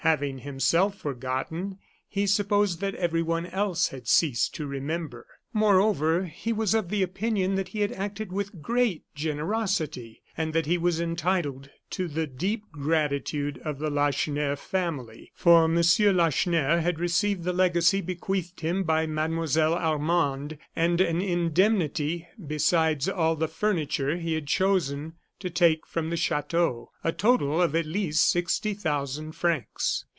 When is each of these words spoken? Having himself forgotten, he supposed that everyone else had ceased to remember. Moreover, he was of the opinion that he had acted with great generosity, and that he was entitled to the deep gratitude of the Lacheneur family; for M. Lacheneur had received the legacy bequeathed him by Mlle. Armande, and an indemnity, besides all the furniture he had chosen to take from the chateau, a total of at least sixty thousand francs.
Having 0.03 0.39
himself 0.39 0.95
forgotten, 0.97 1.77
he 2.09 2.25
supposed 2.25 2.81
that 2.81 2.95
everyone 2.95 3.45
else 3.45 3.89
had 3.89 4.07
ceased 4.07 4.55
to 4.55 4.65
remember. 4.65 5.27
Moreover, 5.53 6.25
he 6.25 6.51
was 6.51 6.73
of 6.73 6.89
the 6.89 7.03
opinion 7.03 7.53
that 7.53 7.67
he 7.67 7.81
had 7.81 7.91
acted 7.91 8.31
with 8.31 8.63
great 8.63 9.03
generosity, 9.13 10.23
and 10.35 10.53
that 10.53 10.65
he 10.65 10.79
was 10.79 10.99
entitled 10.99 11.69
to 11.91 12.07
the 12.07 12.25
deep 12.25 12.63
gratitude 12.71 13.59
of 13.63 13.77
the 13.77 13.91
Lacheneur 13.91 14.55
family; 14.55 15.31
for 15.35 15.65
M. 15.65 15.75
Lacheneur 15.75 16.79
had 16.79 16.99
received 16.99 17.43
the 17.43 17.53
legacy 17.53 18.01
bequeathed 18.01 18.61
him 18.61 18.81
by 18.83 19.05
Mlle. 19.05 19.75
Armande, 19.75 20.57
and 20.75 20.99
an 20.99 21.21
indemnity, 21.21 22.27
besides 22.43 23.07
all 23.07 23.35
the 23.35 23.47
furniture 23.47 24.17
he 24.17 24.33
had 24.33 24.47
chosen 24.47 25.13
to 25.39 25.49
take 25.49 25.87
from 25.87 26.11
the 26.11 26.15
chateau, 26.15 26.91
a 27.03 27.11
total 27.11 27.63
of 27.63 27.75
at 27.75 27.87
least 27.87 28.29
sixty 28.29 28.75
thousand 28.75 29.31
francs. 29.31 30.05